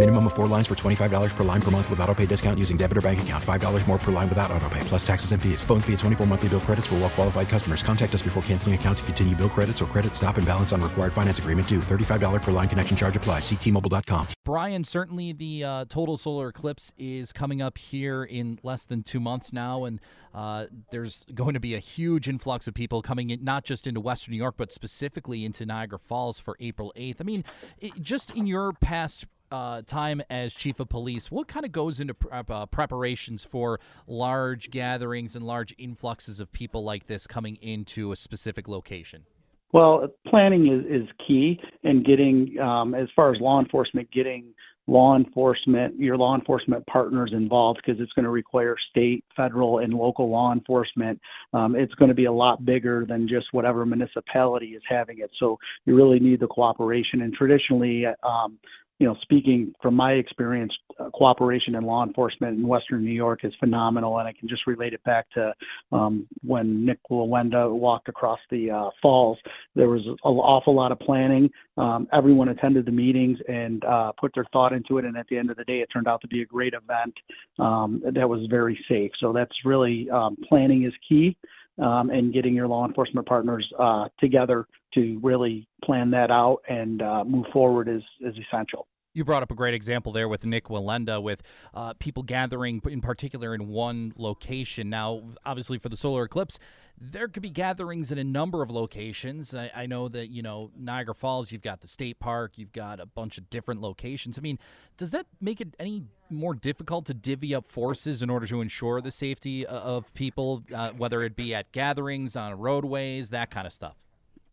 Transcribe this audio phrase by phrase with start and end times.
[0.00, 2.78] Minimum of four lines for $25 per line per month with auto pay discount using
[2.78, 3.44] debit or bank account.
[3.44, 5.62] $5 more per line without auto pay, plus taxes and fees.
[5.62, 7.82] Phone fee at 24 monthly bill credits for well qualified customers.
[7.82, 10.80] Contact us before canceling account to continue bill credits or credit stop and balance on
[10.80, 11.80] required finance agreement due.
[11.80, 13.42] $35 per line connection charge applies.
[13.42, 14.28] Ctmobile.com.
[14.42, 19.20] Bryan, certainly the uh, total solar eclipse is coming up here in less than two
[19.20, 20.00] months now, and
[20.34, 24.00] uh, there's going to be a huge influx of people coming in, not just into
[24.00, 27.16] Western New York, but specifically into Niagara Falls for April 8th.
[27.20, 27.44] I mean,
[27.78, 32.00] it, just in your past uh, time as chief of police, what kind of goes
[32.00, 37.56] into prep, uh, preparations for large gatherings and large influxes of people like this coming
[37.56, 39.24] into a specific location?
[39.72, 44.52] Well, planning is, is key and getting, um, as far as law enforcement, getting
[44.90, 49.94] law enforcement, your law enforcement partners involved because it's going to require state, federal, and
[49.94, 51.20] local law enforcement.
[51.52, 55.30] Um, it's going to be a lot bigger than just whatever municipality is having it.
[55.38, 57.22] So you really need the cooperation.
[57.22, 58.58] And traditionally, um,
[59.00, 63.40] you know, speaking from my experience, uh, cooperation in law enforcement in Western New York
[63.44, 65.54] is phenomenal, and I can just relate it back to
[65.90, 69.38] um, when Nick Wallenda walked across the uh, falls.
[69.74, 71.50] There was an awful lot of planning.
[71.78, 75.38] Um, everyone attended the meetings and uh, put their thought into it, and at the
[75.38, 77.14] end of the day, it turned out to be a great event
[77.58, 79.12] um, that was very safe.
[79.18, 81.36] So that's really um, planning is key.
[81.78, 87.02] Um, and getting your law enforcement partners uh, together to really plan that out and
[87.02, 88.86] uh, move forward is, is essential.
[89.12, 91.42] You brought up a great example there with Nick Wallenda, with
[91.74, 94.88] uh, people gathering in particular in one location.
[94.88, 96.60] Now, obviously, for the solar eclipse,
[96.96, 99.52] there could be gatherings in a number of locations.
[99.52, 103.00] I, I, know that, you know, Niagara Falls, you've got the state park, you've got
[103.00, 104.38] a bunch of different locations.
[104.38, 104.60] I mean,
[104.96, 109.00] does that make it any more difficult to divvy up forces in order to ensure
[109.00, 113.66] the safety uh, of people, uh, whether it be at gatherings, on roadways, that kind
[113.66, 113.96] of stuff?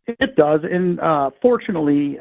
[0.08, 0.62] It does.
[0.64, 2.20] And uh, fortunately,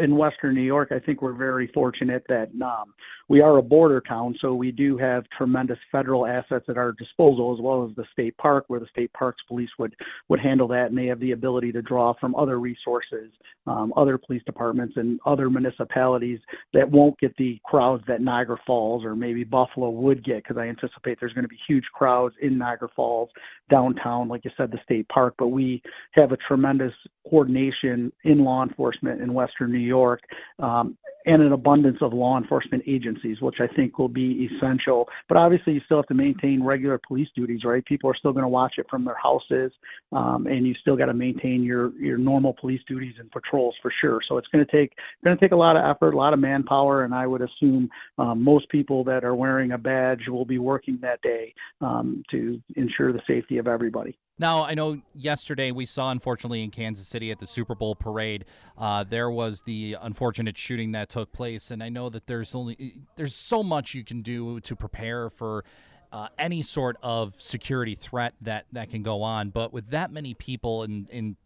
[0.00, 2.92] in Western New York, I think we're very fortunate that um,
[3.28, 7.54] we are a border town, so we do have tremendous federal assets at our disposal,
[7.54, 9.94] as well as the state park, where the state parks police would
[10.28, 13.30] would handle that, and they have the ability to draw from other resources,
[13.66, 16.38] um, other police departments, and other municipalities
[16.74, 20.66] that won't get the crowds that Niagara Falls or maybe Buffalo would get, because I
[20.66, 23.30] anticipate there's going to be huge crowds in Niagara Falls,
[23.70, 25.34] downtown, like you said, the state park.
[25.38, 25.82] But we
[26.12, 26.92] have a tremendous
[27.28, 30.22] coordination in law enforcement in Western New York,
[30.58, 35.08] um, and an abundance of law enforcement agencies, which I think will be essential.
[35.28, 37.84] But obviously, you still have to maintain regular police duties, right?
[37.84, 39.72] People are still going to watch it from their houses,
[40.12, 43.92] um, and you still got to maintain your your normal police duties and patrols for
[44.00, 44.20] sure.
[44.28, 44.92] So it's going to take
[45.24, 47.88] going to take a lot of effort, a lot of manpower, and I would assume
[48.18, 52.60] um, most people that are wearing a badge will be working that day um, to
[52.76, 54.18] ensure the safety of everybody.
[54.40, 58.44] Now, I know yesterday we saw, unfortunately, in Kansas City at the Super Bowl parade,
[58.76, 63.00] uh, there was the unfortunate shooting that took place, and I know that there's only
[63.16, 65.64] there's so much you can do to prepare for
[66.12, 69.50] uh, any sort of security threat that that can go on.
[69.50, 71.36] But with that many people in in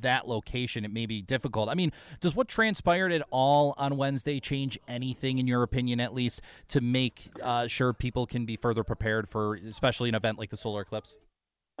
[0.00, 1.68] that location, it may be difficult.
[1.68, 6.14] I mean, does what transpired at all on Wednesday change anything, in your opinion, at
[6.14, 10.50] least, to make uh, sure people can be further prepared for, especially an event like
[10.50, 11.16] the solar eclipse?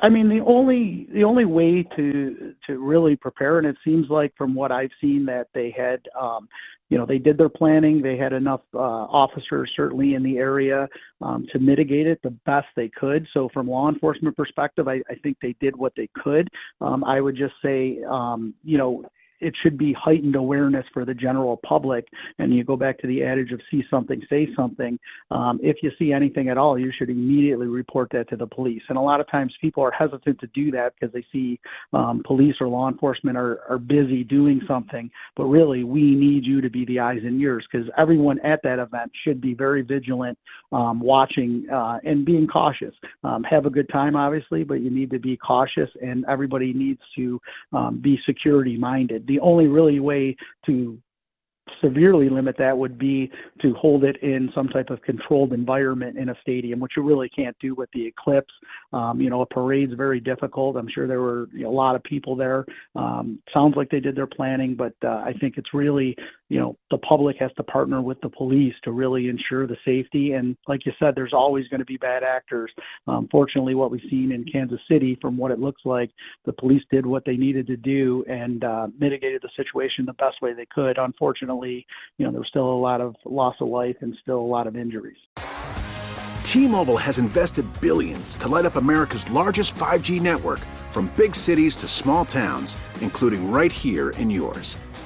[0.00, 4.32] I mean, the only the only way to to really prepare, and it seems like
[4.36, 6.48] from what I've seen that they had, um,
[6.88, 8.00] you know, they did their planning.
[8.00, 10.88] They had enough uh, officers certainly in the area
[11.20, 13.26] um, to mitigate it the best they could.
[13.34, 16.48] So, from law enforcement perspective, I, I think they did what they could.
[16.80, 19.04] Um, I would just say, um, you know,
[19.40, 22.06] it should be heightened awareness for the general public.
[22.38, 24.98] And you go back to the adage of see something, say something.
[25.30, 28.82] Um, if you see anything at all, you should immediately report that to the police.
[28.88, 31.60] And a lot of times people are hesitant to do that because they see
[31.92, 35.10] um, police or law enforcement are, are busy doing something.
[35.36, 38.78] But really, we need you to be the eyes and ears because everyone at that
[38.78, 40.38] event should be very vigilant,
[40.72, 42.94] um, watching, uh, and being cautious.
[43.24, 47.00] Um, have a good time, obviously, but you need to be cautious, and everybody needs
[47.16, 47.40] to
[47.72, 50.36] um, be security minded the only really way
[50.66, 50.98] to
[51.82, 53.30] severely limit that would be
[53.60, 57.28] to hold it in some type of controlled environment in a stadium, which you really
[57.28, 58.52] can't do with the eclipse.
[58.92, 60.76] Um, you know, a parade's very difficult.
[60.76, 62.64] I'm sure there were you know, a lot of people there.
[62.94, 66.16] Um, sounds like they did their planning, but uh, I think it's really,
[66.48, 70.32] you know, the public has to partner with the police to really ensure the safety.
[70.32, 72.70] And like you said, there's always going to be bad actors.
[73.06, 76.10] Um, fortunately, what we've seen in Kansas City, from what it looks like,
[76.46, 80.40] the police did what they needed to do and uh, mitigated the situation the best
[80.40, 80.96] way they could.
[80.96, 81.86] Unfortunately,
[82.16, 84.66] you know, there was still a lot of loss of life and still a lot
[84.66, 85.18] of injuries.
[86.44, 90.60] T-Mobile has invested billions to light up America's largest 5G network
[90.90, 94.78] from big cities to small towns, including right here in yours.